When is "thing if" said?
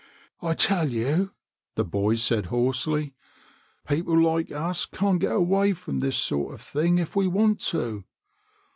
6.61-7.15